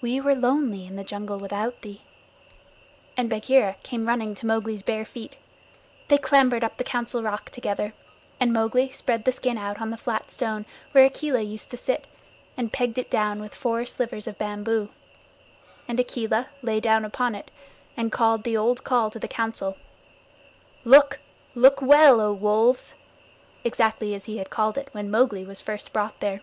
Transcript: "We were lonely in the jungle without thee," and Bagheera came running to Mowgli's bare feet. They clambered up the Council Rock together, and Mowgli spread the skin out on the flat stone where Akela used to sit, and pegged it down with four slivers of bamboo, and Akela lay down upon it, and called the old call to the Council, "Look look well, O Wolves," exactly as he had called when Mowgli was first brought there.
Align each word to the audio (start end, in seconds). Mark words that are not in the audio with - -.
"We 0.00 0.20
were 0.20 0.34
lonely 0.34 0.84
in 0.84 0.96
the 0.96 1.04
jungle 1.04 1.36
without 1.38 1.82
thee," 1.82 2.02
and 3.16 3.30
Bagheera 3.30 3.76
came 3.84 4.08
running 4.08 4.34
to 4.34 4.46
Mowgli's 4.46 4.82
bare 4.82 5.04
feet. 5.04 5.36
They 6.08 6.18
clambered 6.18 6.64
up 6.64 6.76
the 6.76 6.82
Council 6.82 7.22
Rock 7.22 7.50
together, 7.50 7.92
and 8.40 8.52
Mowgli 8.52 8.90
spread 8.90 9.24
the 9.24 9.30
skin 9.30 9.56
out 9.56 9.80
on 9.80 9.90
the 9.90 9.96
flat 9.96 10.32
stone 10.32 10.66
where 10.90 11.04
Akela 11.04 11.42
used 11.42 11.70
to 11.70 11.76
sit, 11.76 12.08
and 12.56 12.72
pegged 12.72 12.98
it 12.98 13.10
down 13.12 13.40
with 13.40 13.54
four 13.54 13.86
slivers 13.86 14.26
of 14.26 14.38
bamboo, 14.38 14.88
and 15.86 16.00
Akela 16.00 16.48
lay 16.62 16.80
down 16.80 17.04
upon 17.04 17.36
it, 17.36 17.48
and 17.96 18.10
called 18.10 18.42
the 18.42 18.56
old 18.56 18.82
call 18.82 19.08
to 19.12 19.20
the 19.20 19.28
Council, 19.28 19.76
"Look 20.84 21.20
look 21.54 21.80
well, 21.80 22.20
O 22.20 22.32
Wolves," 22.32 22.96
exactly 23.62 24.14
as 24.16 24.24
he 24.24 24.38
had 24.38 24.50
called 24.50 24.78
when 24.90 25.12
Mowgli 25.12 25.44
was 25.44 25.60
first 25.60 25.92
brought 25.92 26.18
there. 26.18 26.40